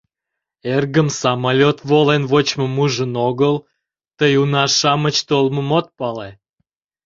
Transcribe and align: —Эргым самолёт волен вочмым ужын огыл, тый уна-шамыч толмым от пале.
—Эргым 0.75 1.07
самолёт 1.21 1.77
волен 1.89 2.23
вочмым 2.31 2.73
ужын 2.83 3.13
огыл, 3.29 3.55
тый 4.17 4.33
уна-шамыч 4.41 5.15
толмым 5.29 5.69
от 5.77 5.87
пале. 5.97 6.29